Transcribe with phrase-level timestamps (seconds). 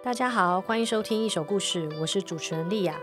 [0.00, 2.94] 大家好，欢迎收听一首故事，我是主持人莉雅。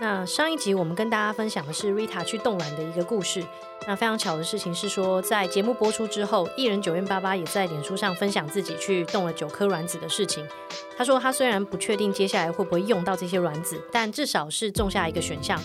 [0.00, 3.44] 那上一集我们跟大家分享的是 Rita 去冻卵的一个故事。
[3.86, 10.44] 那非常巧的事情是说，在节目播出之后，艺人九院八八也在脸书上分享自己去冻了九颗卵子的事情。
[10.98, 15.60] 他说他虽然不确定接下来会不会用到这些卵子，但至少是种下一个选项。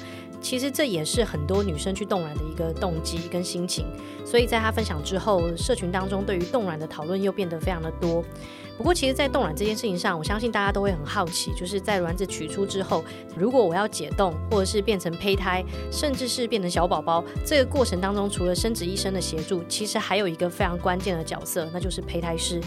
[0.47, 3.85] 其实这也是很多女生去冻卵的一个动机跟心情。
[4.23, 8.23] 所以在他分享之后，社群当中对于冻卵的讨论又变得非常的多。
[8.77, 13.03] 不过，其实，在冻卵这件事情上，我相信大家都会很好奇，就是在卵子取出之后，
[13.35, 22.61] 如果我要解冻，或者是变成胚胎，甚至是变成小宝宝，这个过程当中，除了生殖医生的协助，其实还有一个非常关键的角色，那就是胚胎师。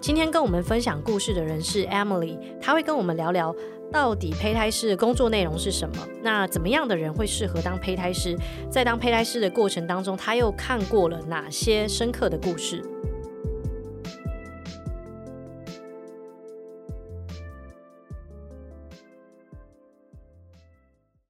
[0.00, 3.54] 今天跟我们分享故事的人是 Emily，她会跟我们聊聊
[3.92, 8.38] 到底胚胎师的工作内容是什么，那怎么样的人会适合当胚胎师，
[8.70, 12.80] 在当胚胎师的过程当中，他又看过了哪些深刻的故事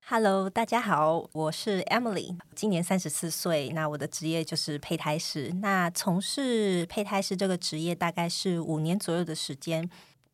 [0.07, 3.71] ？Hello，大家好，我是 Emily，今年三十四岁。
[3.71, 5.51] 那我的职业就是胚胎师。
[5.63, 9.89] 那从事胚胎师这个职业大概是五年左右的时间，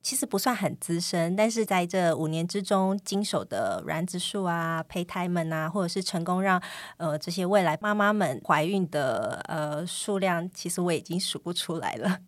[0.07, 6.63] 其实不算很资深，但是在这五年之中，经手的卵子数啊、胚胎们啊，或者是成功让
[6.97, 12.21] 呃这些未来妈妈们怀孕的呃数量，其实我已经数不出来了。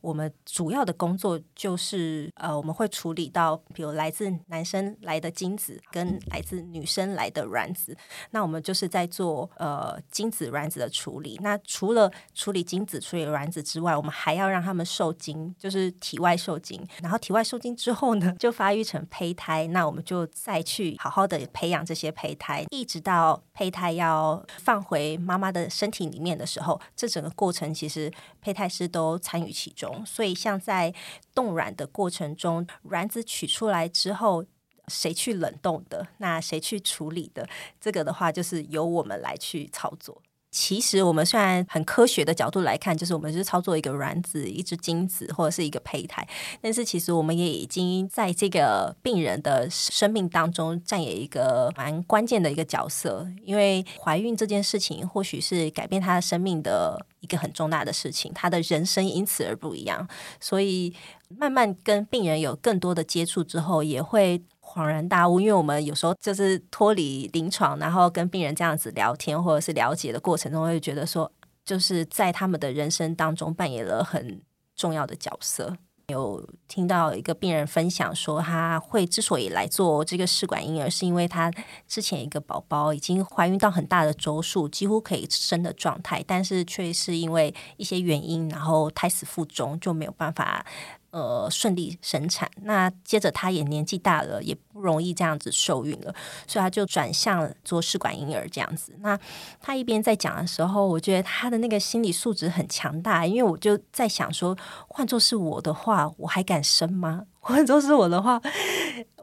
[0.00, 7.96] 我们主要的工作就是，呃，我们会处理到，比如来自男生来的精子跟来自女生来的卵子，
[8.30, 11.38] 那我们就是在做呃精子卵子的处理。
[11.42, 16.86] 那除了处理精子、处理卵子之外，我们还要让他们受精，就是体外受精。
[17.02, 19.66] 然后体外受精之后呢， 就发育成胚胎。
[19.68, 28.12] 那我们就再去好好的培养这些胚胎，一直到胚胎要放回妈妈的身体里面的时候，这整个过程其实
[28.42, 30.04] 胚胎师都参与其中。
[30.04, 30.92] 所以，像在
[31.32, 34.44] 冻卵的过程中，卵子取出来之后，
[34.88, 36.08] 谁去冷冻的？
[36.18, 37.48] 那谁去处理的？
[37.80, 40.20] 这个的话，就是由我们来去操作。
[40.54, 46.24] 其实我们虽然很科学的角度来看，就是我们是操作一个卵子、一只精子或者是一个胚胎，
[46.60, 53.26] 但是其实我们也已经在这个病人的生命当中扮演一个蛮关键的一个角色。
[53.42, 60.08] 因为怀孕这件事情，或许是改变他的生命的一个很重大的事情，他的人生因此而不一样。
[60.38, 60.94] 所以
[61.28, 64.40] 慢慢跟病人有更多的接触之后，也会。
[64.74, 71.30] 恍然大悟，因为我们有时候就是脱离临床，然后跟病人这样子聊天或者是了解的过程中，会觉得说，
[71.64, 74.42] 就是在他们的人生当中扮演了很
[74.74, 75.76] 重要的角色。
[76.08, 81.50] 有听到一个病人分享说，他会之所以来做这个试管婴儿，是因为他
[81.88, 90.66] 之前一个宝宝已经怀孕到很大的周数，几乎可以生的状态，但是却是因为一些原因，然后胎死腹中，就没有办法。
[91.14, 92.50] 呃，顺利生产。
[92.62, 96.12] 那接着他也年纪大了，也不容易这样子受孕了，
[96.44, 98.92] 所以他就转向做试管婴儿这样子。
[98.98, 99.16] 那
[99.60, 104.56] 他一边在讲的时候，我觉得他的那个心理素质很强大，因为我就在想说，
[104.88, 107.26] 换作是我的话，我还敢生吗？
[107.38, 108.42] 换作是我的话，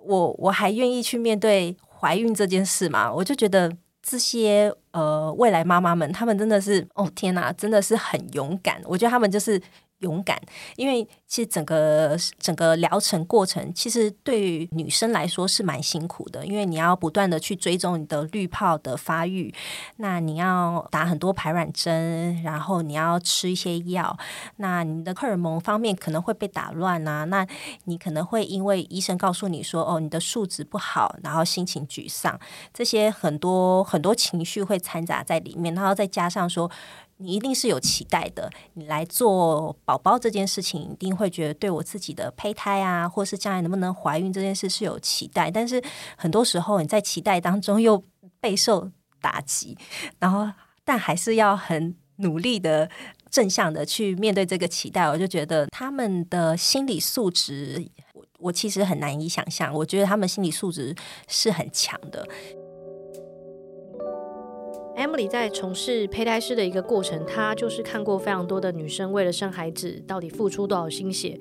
[0.02, 3.12] 我我还愿意去面对怀孕这件事吗？
[3.12, 3.70] 我就觉得
[4.02, 8.82] 这些呃未来妈妈们，她们真的是，哦天哪，真的是很勇敢。
[8.86, 9.62] 我觉得她们就是。
[10.02, 10.40] 勇敢，
[10.76, 19.54] 因为其实整个整个疗程过程，其实对于女生来说是蛮辛苦的，因为你要不断的去追踪你的滤泡的发育，
[19.98, 24.18] 那你要打很多排卵针，然后你要吃一些药，
[24.58, 27.48] 那你的荷尔蒙方面可能会被打乱啊，那
[27.86, 32.40] 你可能会因为医生告诉你说，哦，你的数值不好，然后心情沮丧，
[32.74, 36.70] 这些很多很多情绪会掺杂在里面，然后再加上说。
[37.22, 45.52] 你一定是有期待的，你来做宝宝这件事情，一定会觉得对我自己的胚胎啊，或是将来能不能怀孕这件事是有期待。
[45.52, 45.82] 但是
[46.18, 48.04] 很多时候你在期待当中又
[48.40, 48.90] 备受
[49.22, 49.78] 打击，
[50.20, 50.52] 然后
[50.84, 52.90] 但还是要很努力的
[53.30, 55.08] 正向的去面对这个期待。
[55.08, 59.72] 我就觉得他们的心理素质，我我其实很难以想象。
[59.74, 60.96] 我觉得他们心理素质
[61.28, 62.28] 是很强的。
[65.02, 71.40] Emily 在从事胚胎师的一个过程，她就是看过非常多的女生为了生孩子到底付出多少心血。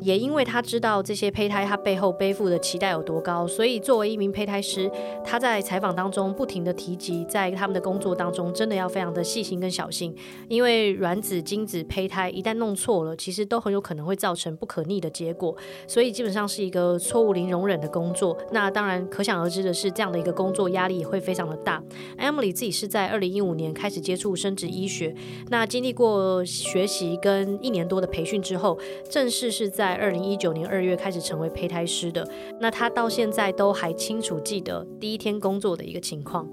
[0.00, 4.90] 也因为他知道这些胚胎，他背后背负的期待有多高，所以作为一名胚胎师，
[5.24, 10.14] 他在采访当中不停地提及，在他们的工作当中，真的要非常的细心跟小心，
[10.48, 15.54] 因为卵子、精子、胚胎一旦弄错了，其实都很有可能会造成不可逆的结果，
[15.86, 18.36] 所以基本上是一个错误零容忍的工作。
[18.52, 21.82] 那当然可想而知的是，这样的一个工作压力也会非常的大。
[22.18, 25.14] Emily 自己是在二零一五年开始接触生殖医学，
[25.50, 32.24] 那经历过学习跟一年多的培训之后，正式是在在二零一九年二月开始成为胚胎师的，
[32.60, 36.48] 那他到现在都还清楚记得第一天工作的一个情况。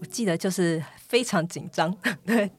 [0.00, 1.94] 我记得就是非常紧张，
[2.24, 2.50] 对，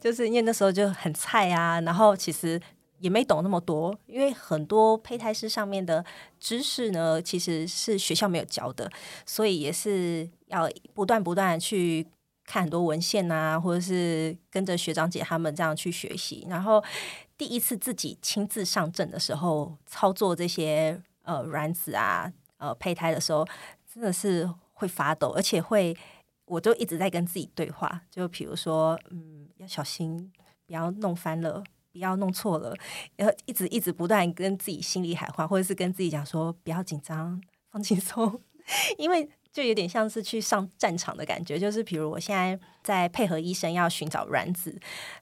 [0.00, 2.58] 就是因为那时候就很菜啊，然后其实
[3.00, 6.02] 也没懂那么多，因为很多胚胎师上面的
[6.40, 8.90] 知识呢，其实是学校没有教的，
[9.26, 12.06] 所以也是要不断不断去
[12.46, 16.82] 看很多文献啊，或者是跟着学长姐他们这样去学习，然后。
[17.38, 23.46] 第一次自己亲自上阵的时候，操作这些呃卵子啊呃胚胎的时候，
[23.92, 25.96] 真的是会发抖，而且会，
[26.46, 30.32] 我就一直在跟自己对话，就比如说，嗯，要小心，
[30.66, 31.62] 不要弄翻了，
[31.92, 32.74] 不要弄错了，
[33.16, 38.40] 要一直一直不断跟自己心里喊话，或者是跟自己讲说，不要紧张，放轻松，
[38.98, 39.28] 因为。
[39.56, 44.78] 就有点像是去上战场的感觉，就是比如我现在在配合医生要寻找卵子，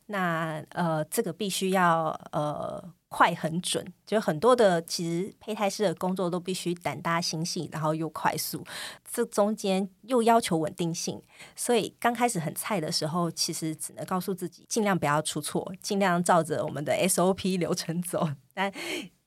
[0.07, 8.67] 那呃这个必须要呃快很准，就很多的其实胚胎师的工作都必须胆大心细，然后又快速，
[9.09, 11.23] 这中间又要求稳定性，
[11.55, 18.73] 所以刚开始很菜的时候，其实只能告诉自己尽量不要出错，尽量照着我们的 SOP 流程走， 但。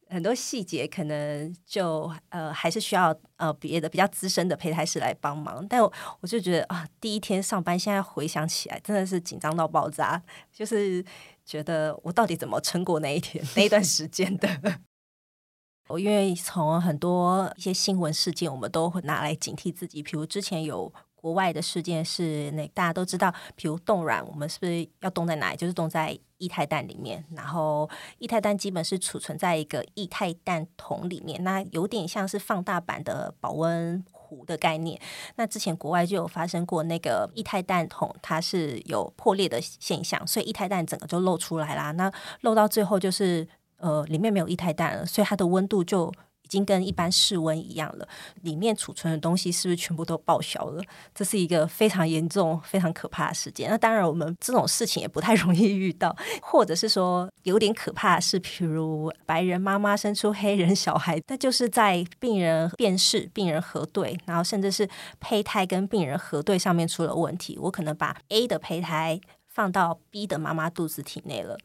[0.10, 10.22] 很多细节可能就呃还是需要呃别的比较资深的胚胎师来帮忙，但我，我就觉得啊，第一天上班，现在回想起来真的是紧张到爆炸，
[10.52, 11.04] 就是
[11.46, 14.80] 觉得我到底怎么撑过那一天那一段时间的？
[15.90, 20.94] 我因为从很多一些新闻事件，我们都会拿来警惕自己，比如之前有。
[21.20, 25.58] 国外的事件是那大家都知道，比如冻卵，我们是不是要冻在哪里？
[25.58, 35.02] 就是冻在液态氮里面，然后液态氮基本是储存在一个液态氮桶里面，那有点像是放大版的保温壶的概念。
[35.36, 41.92] 那之前国外就有发生过那个液态氮桶它是有破裂的现象，所以液态氮整个就漏出来啦。
[41.94, 42.12] 那
[42.42, 43.48] 漏到最后就是
[43.78, 46.14] 呃里面没有液态氮了，所以它的温度就。
[46.48, 48.08] 已经跟一般室温一样了，
[48.44, 50.82] 里面储存的东西是不是全部都报销了？
[51.14, 53.70] 这是一个非常严重、非常可怕的事件。
[53.70, 64.88] 那当然，我们这种事情也不太容易遇到，或者是说有点可怕的是，比如白人妈妈生出黑人小孩，那就是在病人辨识、病人核对，然后甚至是
[65.20, 67.58] 胚胎跟病人核对上面出了问题。
[67.64, 69.20] 我可能把 A 的胚胎
[69.50, 71.58] 放到 B 的妈妈肚子体内了。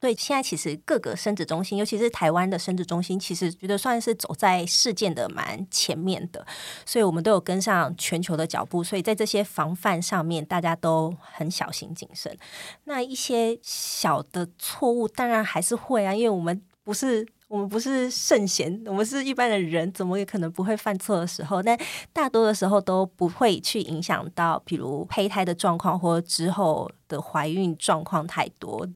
[0.00, 6.46] 所以现在其实各个生殖中心，尤其是台湾的生殖中心，其实觉得算是走在世界的蛮前面的，
[6.86, 8.82] 所以我们都有跟上全球的脚步。
[8.82, 12.34] 所以在这些防范上面，大家都很小心谨慎。
[12.84, 21.62] 那一些小的错误，当然还是会啊，因为我们不是我们不是圣贤，我们是一般的人，怎么也可能不会犯错的时候。
[21.62, 21.78] 但
[22.10, 28.88] 大多的时候都不会去影响到，比如胚胎的状况或之后的怀孕状况太多。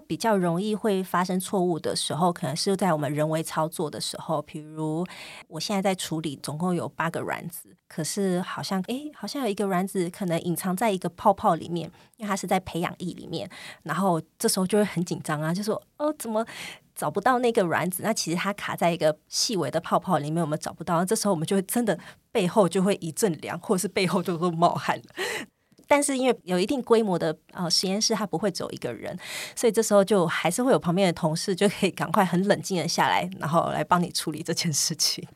[0.00, 4.42] 比较容易会发生错误的时候，可能是在我们人为操作的时候。
[4.42, 5.06] 比如，
[5.48, 13.48] 我现在在处理，总共有八个卵子，可是好像诶，好像有一个卵子可能隐藏在一个泡泡里面，因为它是在培养液里面。
[13.82, 16.44] 然后这时候就会很紧张啊，就说哦，怎么
[16.94, 18.02] 找不到那个卵子？
[18.02, 21.04] 那其实它卡在一个细微的泡泡里面，我们找不到。
[21.04, 21.98] 这时候我们就会真的
[22.32, 25.00] 背后就会一阵凉，或者是背后就会冒汗。
[25.88, 29.18] 但是因为有一定规模的呃实验室，他不会走一个人，
[29.56, 35.26] 所以这时候就还是会有旁边的同事就可以赶快很冷静的下来，然后来帮你处理这件事情。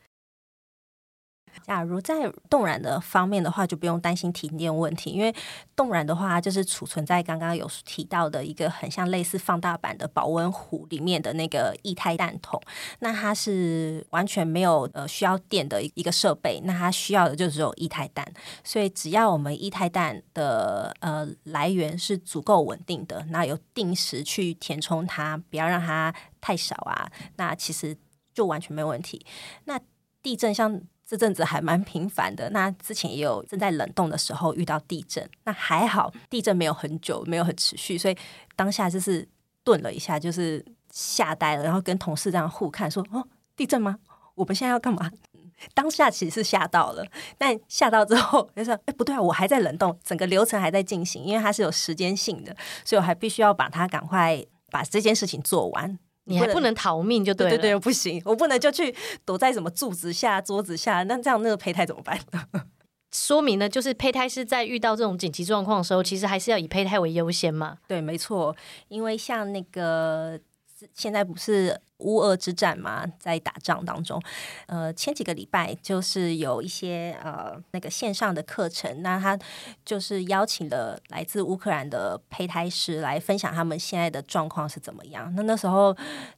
[1.65, 5.33] 假如在冻卵的方面的话，就不用担心停电问题，因为
[5.75, 12.61] 冻卵的话就是储存在刚刚有提到的一个很像类似放大版的保温壶里面的那个液态弹筒，
[12.99, 18.25] 那它是完全没有呃需要电的一个设备，那它需要的就只有液态弹，
[18.63, 27.95] 所以只要我们液态弹的呃来源是足够稳定的，那有定时去填充它，不要让它太少啊，那其实
[28.33, 29.25] 就完全没有问题。
[29.65, 29.79] 那
[30.21, 30.81] 地震像。
[31.05, 38.17] 这阵子还蛮频繁的，那之前也有正在冷冻的时候遇到地震，那还好地震没有很久，没有很持续，所以
[38.55, 39.27] 当下就是
[39.63, 43.97] 顿了一下，就是吓呆了，然后跟同事这样互看说：“哦，地震吗？
[44.35, 45.11] 我们现在要干嘛？”
[45.73, 47.05] 当下其实是吓到了，
[47.37, 55.97] 但吓到之后就说：“哎，不对啊，我还在冷冻，整个流程还在进行，因为它是有时间性的，所以我还必须要把它赶快把这件事情做完。
[56.25, 57.49] 你还不能逃命，就对。
[57.49, 62.19] 对对对，不行，我不能就去躲在什么柱子下、桌子下，那这样那个胚胎怎么办？
[63.11, 67.77] 说明呢，就是胚胎是在遇到这种紧急状况的时候，其实还是要以胚胎为优先嘛。
[67.87, 68.55] 对，没错，
[68.87, 70.39] 因为像那个。”
[70.93, 74.21] 现在不是乌俄之战嘛，在打仗当中，
[74.65, 79.39] 呃，前几个礼拜就是有一些呃那个线上的课程，那他
[79.85, 85.33] 就是邀请了来自乌克兰的胚胎师来分享他们现在的状况是怎么样。
[85.35, 85.95] 那那时候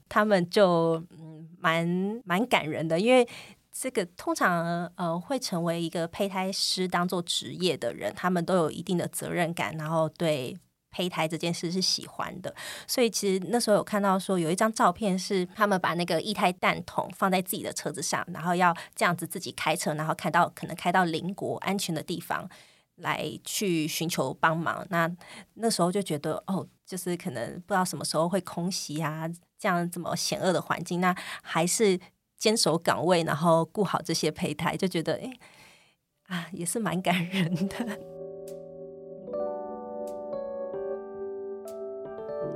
[0.08, 3.28] 他们就嗯蛮蛮感人的，因为
[3.72, 10.56] 这个通常呃会成为一个胚胎师当做职业的人，他们都有一定的责任感，然后对。
[10.96, 12.56] 胚胎这件事是喜欢的，
[12.88, 22.50] 所以其实那时候有看到说有一张照片是他们把那个一胎蛋桶放在自己的车子上，然后要这样子自己开车，然后开到可能开到邻国安全的地方
[22.96, 24.88] 来去寻求帮忙。
[24.90, 25.12] 那
[25.56, 32.00] 那时候就觉得哦，就是可能不知道什么时候会空袭啊，这样这么险恶的环境，那还是
[32.38, 35.34] 坚守岗位，然后顾好这些胚胎，就觉得哎
[36.28, 38.15] 啊，也是蛮感人的。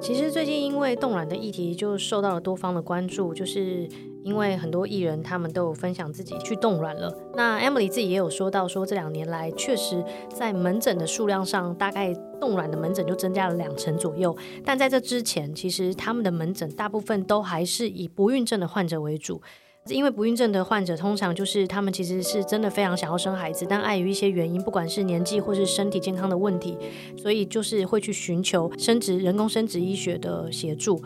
[0.02, 3.88] 其实最近因为冻卵的议题就受到了多方的关注，就是
[4.24, 7.14] 因为很多艺人他们都有分享自己去冻卵了。
[7.36, 10.04] 那 Emily 自己也有说到，说这两年来确实
[10.34, 14.36] 在门诊的数量上，大概冻卵的门诊就增加了两成左右。
[14.64, 19.42] 但在这之前，其实他们的门诊大部分都还是以不孕症的患者为主。
[19.88, 26.78] 因为不孕症的患者通常就是他们其实是真的非常想要生孩子，但碍于一些原因，不管是年纪或是身体健康的问题，
[27.18, 31.02] 所以就是会去寻求生殖人工生殖医学的协助。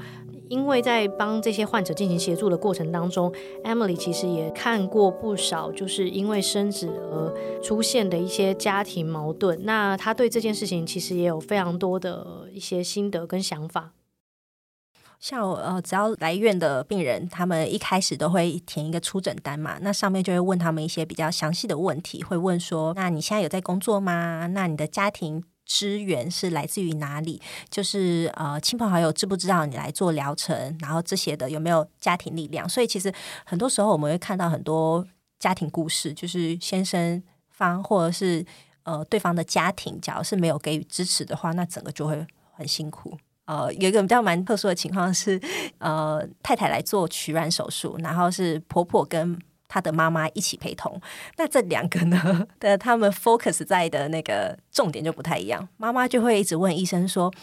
[0.49, 9.63] 因为在帮这些患者进行协助的过程当中，Emily 其实也看过不少，就是因为生殖而出现的一些家庭矛盾。
[9.63, 13.93] 那他对这件事情其实也有非常多的一些心得跟想法。
[15.23, 24.47] 像呃，只要来院的病人，他们一开始都会填一个出诊单嘛，那上面就会问他们一些比较详细的问题，会问说：那你现在有在工作吗？
[24.47, 27.41] 那你的家庭支援是来自于哪里？
[27.69, 30.77] 就是呃，亲朋好友知不知道你来做疗程？
[30.81, 32.67] 然后这些的有没有家庭力量？
[32.67, 33.09] 所以其实
[33.45, 35.07] 很多时候我们会看到很多
[35.39, 38.45] 家庭故事，就是先生方或者是
[38.83, 43.17] 呃对方的家庭，假如是没有给予支持的话，那整个就会很辛苦。
[43.45, 45.39] 呃，有一个比较蛮特殊的情况是，
[45.79, 50.99] 呃，太太来做取卵手术，然后是婆婆跟她的妈妈一起陪同。
[51.37, 55.67] 那这两个呢的他们 focus 在的那个重点就不太一样。
[55.77, 57.33] 妈妈就会一直问医生说：“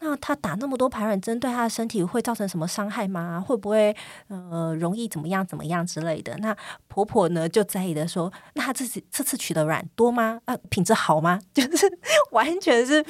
[0.00, 3.40] 那他打那么多排卵针，对他的身体会造成什么伤害吗？
[3.40, 3.94] 会不会
[4.28, 6.56] 呃容易怎么样怎么样之类的？”那
[6.88, 10.40] 婆婆呢就在意的说：“那他这次这次取的卵多吗？
[10.46, 11.38] 啊，品质好吗？
[11.54, 11.86] 就是
[12.32, 13.04] 完全是。”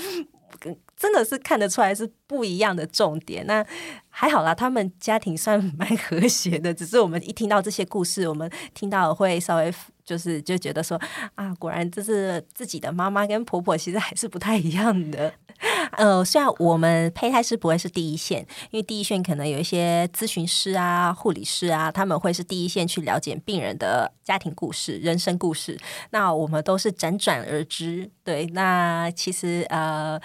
[0.96, 3.46] 真的是看得出来是不一样的重点。
[3.46, 3.64] 那
[4.08, 6.72] 还好啦，他们家庭算蛮和谐的。
[6.72, 9.72] 只是我们一听到这些故事，我们听到会稍微
[10.04, 11.00] 就是就觉得说
[11.34, 15.32] 啊，果然这是自己的妈妈跟婆婆，其实还是不太一样的。
[15.96, 25.78] 呃，虽然我们胚胎师不会是第一线，因为第一线可能有一些咨询师啊、护理师啊，他们会是第一线去了解病人的家庭故事、人生故事。
[26.10, 28.46] 那我们都是辗转而知，对。
[28.46, 30.20] 那其实呃，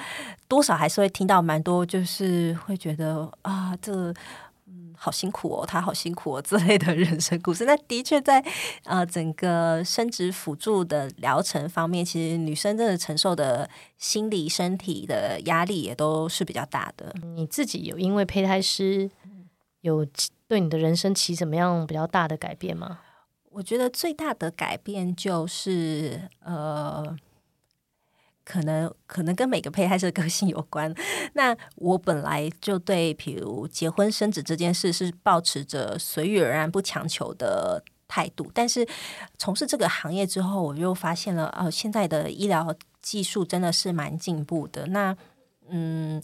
[0.47, 4.13] 多少还是会听到蛮多，就是会觉得啊，这。
[5.01, 7.63] 好辛苦哦，他好辛苦哦 之类的人生故事。
[7.63, 8.43] 那的确在
[8.83, 17.15] 呃整个生殖辅助的疗程方面，其实女生真的承受的心理、身体的压力也都是比较大的。
[17.35, 19.09] 你自己有因为胚胎师
[19.81, 20.05] 有
[20.47, 22.99] 对你的人生起什么样比较大的改变吗？
[23.51, 27.17] 我觉得最大的改变就是呃。
[28.49, 30.91] 可能可能跟每个胚胎是个性有关。
[31.33, 38.49] 那我本来就对，比如结婚生子这件事是抱持着随遇而安、不强求的态度。
[38.51, 38.87] 但是
[39.37, 44.87] 从事这个行业之后，我又发现了，哦，现在的医疗技术真的是蛮进步的。
[44.87, 45.15] 那
[45.67, 46.19] 嗯，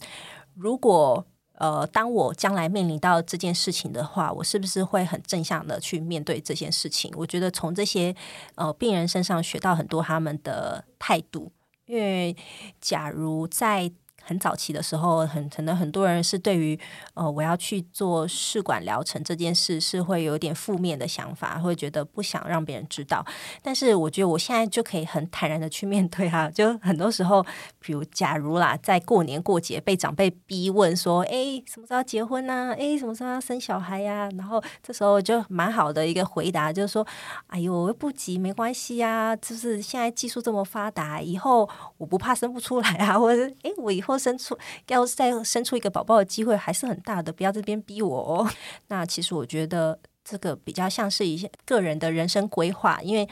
[0.56, 1.24] 如果
[1.58, 7.10] 呃，当我将来面临到这件事情的话，我是不是会很正向的去面对这件事情？
[7.16, 8.12] 我觉得从这些
[8.56, 11.52] 呃病人身上学到很多他们的态度。
[11.86, 12.36] 因为，
[12.80, 13.90] 假如在
[14.26, 16.78] 很早期的时候，很可能很多人是对于
[17.14, 23.24] 呃我要去做试管疗程这件事是会有点负面的想法，会觉得不想让别人知道。
[23.62, 27.46] 但是我觉得我现在就可以很坦然的去面对哈，就很多时候，
[27.78, 32.74] 比如假如啦，在过年过节被长辈逼问说，哎，什么时候结婚呢？
[32.76, 34.28] 哎，什么时候要生小孩呀？
[34.36, 37.06] 然后这时候就蛮好的一个回答，就是说，
[37.46, 41.68] 哎呦，不急，没关系呀，就是现在技术这么发达，以后
[41.98, 44.58] 我不怕生不出来啊，或者哎，我以后生出
[44.88, 48.50] 要再生出一个宝宝的机会还是很大的，不要这边逼我哦。
[48.88, 53.28] 那其实我觉得这个比较像是一些个人的人生规划，因为。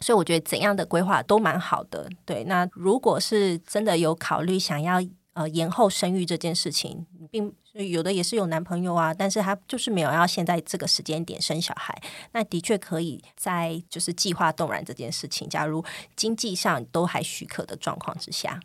[0.00, 2.42] 所以我觉得怎样的规划都蛮好的，对。
[2.44, 5.00] 那如果是真的有考虑想要
[5.34, 11.96] 呃延后生育这件事情，并有的也是有男朋友啊，但是他就是没有要现在这个时间点生小孩，
[12.32, 15.84] 那的确可以在就是计划冻卵这件事情，假如
[16.16, 18.58] 经济上都还许可的状况之下，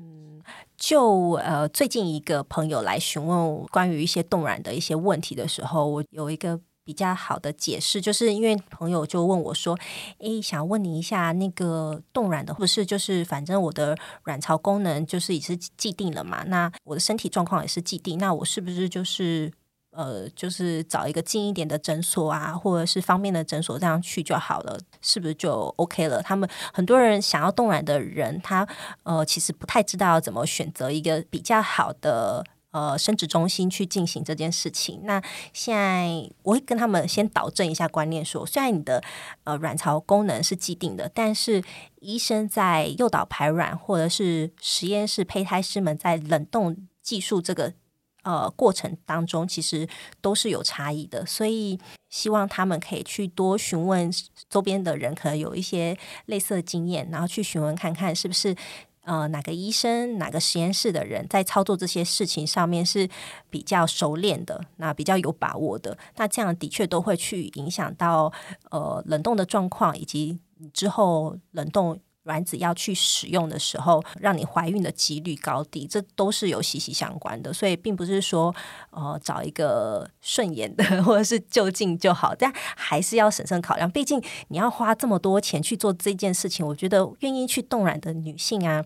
[0.00, 0.40] 嗯，
[0.76, 6.58] 就呃最近一个朋友来询问我关于一些冻卵的一些问题的时候，我有一个。
[6.82, 9.78] 比较好的解释，就是因为朋友就问我说
[10.18, 16.42] ：“诶，想问你一下，那个冻卵的，不是就是反正我的卵巢功能就是已是既定了嘛？
[16.48, 19.52] 那我的身体状况也是既定，那我是不是就是
[19.90, 26.22] 呃，就是找一个近一点的诊所啊，或者是方便的诊所这样去就好了，是不是就 OK 了？
[26.22, 28.66] 他们很多人想要冻卵的人，他
[29.02, 35.00] 呃其实不太知道怎么选择一个比较好的。”呃，生殖中心去进行这件事情。
[35.02, 35.20] 那
[35.52, 39.02] 现在我会跟他们先导正一下观念，说虽然你的
[39.42, 41.64] 呃卵巢功能是既定的，但是
[41.98, 47.72] 医生在诱导排卵或者是实验室胚胎师们在冷冻技术这个
[48.22, 49.88] 呃过程当中，其实
[50.20, 51.24] 都是有差异的。
[51.26, 54.10] 所以希望他们可以去多询问
[54.48, 55.96] 周边的人，可能有一些
[56.26, 58.54] 类似的经验，然后去询问看看是不是。
[59.02, 63.08] 呃，哪个医生、哪个实验室的人在操作这些事情上面是
[63.48, 68.30] 比较熟练的，那比较有把握的，那这样的确都会去影响到
[68.70, 70.38] 呃冷冻的状况，以及
[70.74, 71.98] 之后冷冻。
[72.30, 77.52] 卵子要去使用的时候，让你怀孕的几率高低，这都是有息息相关的。
[77.52, 78.54] 所以，并不是说
[78.90, 83.90] 呃找一个顺眼的或者是就近就好，但还是要审慎考量。
[83.90, 88.84] 毕竟你要花这么多钱去做这件事情，我觉得愿意去冻卵的女性啊，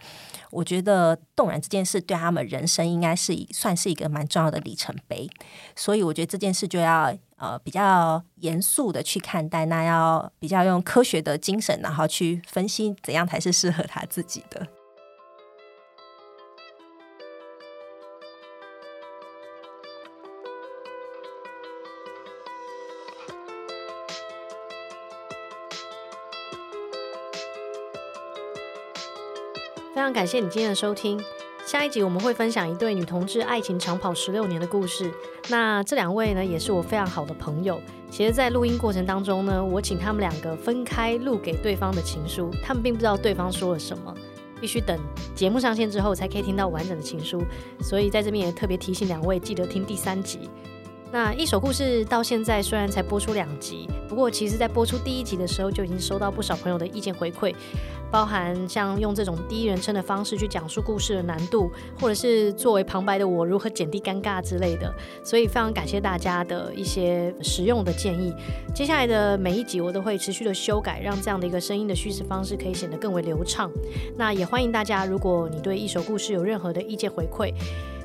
[0.51, 5.29] 我觉得冻卵这件事对她们人生应该是算是一个蛮重要的里程碑。
[5.77, 7.15] 所以，我觉得这件事就要。
[7.37, 14.67] 呃，比较严肃的去看待，那要比较用科学的精神，然后去分析怎样才是适合他自己的。
[29.95, 31.23] 非常感谢你今天的收听。
[31.67, 35.11] 下一集我们会分享一对女同志爱情长跑十六年的故事。
[35.49, 37.81] 那这两位呢，也是我非常好的朋友。
[38.11, 44.15] 其实，在录音过程当中呢，我请他们两个分开录给对方的情书，他们并不知道对方说了什么，
[44.61, 44.99] 必须等
[45.35, 47.43] 节目上线之后才可以听到完整的情书。
[47.81, 50.51] 所以在这边也特别提醒两位，记得听第三集。
[51.15, 57.55] 那一首故事到现在虽然才播出两集，不过其实在播出第一集的时候就已经收到不少朋友的意见回馈。
[58.11, 68.35] 包含像用这种第一人称的方式去讲述故事的难度，或者是作为旁白的我如何减低尴尬之类的，所以非常感谢大家的一些实用的建议。
[68.75, 73.71] 接下来的每一集我都会持续的修改，让这样的一个声音的叙事方式可以显得更为流畅。
[74.17, 77.55] 那也欢迎大家，如果你对一首故事有任何的意见回馈。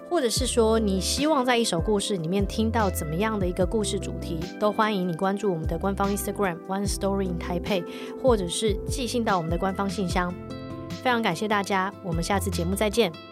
[0.09, 7.85] 或者是说，你希望在一首故事里面听到怎么样的一个故事主题，都欢迎你关注我们的官方 Instagram One Story in Taipei，
[8.21, 10.33] 或者是寄信到我们的官方信箱。
[11.03, 13.28] 非常感谢大家，我们下次节目再见。